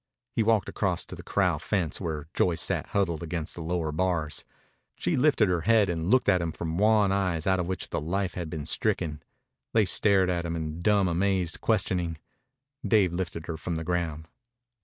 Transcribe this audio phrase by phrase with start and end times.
[0.33, 4.43] He walked across to the corral fence, where Joyce sat huddled against the lower bars.
[4.95, 8.01] She lifted her head and looked at him from wan eyes out of which the
[8.01, 9.21] life had been stricken.
[9.75, 12.17] They stared at him in dumb, amazed questioning.
[12.83, 14.27] Dave lifted her from the ground.